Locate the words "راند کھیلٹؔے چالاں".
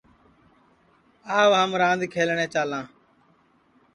1.81-2.85